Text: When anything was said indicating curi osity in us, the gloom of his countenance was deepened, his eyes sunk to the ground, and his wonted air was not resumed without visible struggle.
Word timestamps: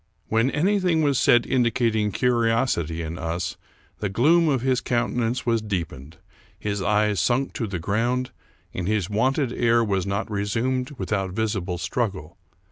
When 0.29 0.49
anything 0.49 1.03
was 1.03 1.19
said 1.19 1.45
indicating 1.45 2.11
curi 2.11 2.49
osity 2.49 3.05
in 3.05 3.19
us, 3.19 3.55
the 3.99 4.09
gloom 4.09 4.49
of 4.49 4.61
his 4.63 4.81
countenance 4.81 5.45
was 5.45 5.61
deepened, 5.61 6.17
his 6.57 6.81
eyes 6.81 7.19
sunk 7.19 7.53
to 7.53 7.67
the 7.67 7.77
ground, 7.77 8.31
and 8.73 8.87
his 8.87 9.11
wonted 9.11 9.53
air 9.53 9.83
was 9.83 10.07
not 10.07 10.31
resumed 10.31 10.89
without 10.97 11.33
visible 11.33 11.77
struggle. 11.77 12.39